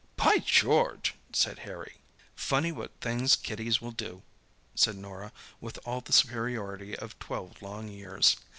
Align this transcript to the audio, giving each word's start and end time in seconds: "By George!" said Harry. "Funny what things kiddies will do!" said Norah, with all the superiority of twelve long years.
"By 0.15 0.39
George!" 0.39 1.13
said 1.31 1.59
Harry. 1.59 1.97
"Funny 2.35 2.71
what 2.71 2.89
things 3.01 3.35
kiddies 3.35 3.81
will 3.81 3.91
do!" 3.91 4.23
said 4.73 4.95
Norah, 4.97 5.31
with 5.59 5.77
all 5.85 6.01
the 6.01 6.11
superiority 6.11 6.95
of 6.97 7.19
twelve 7.19 7.61
long 7.61 7.87
years. 7.87 8.35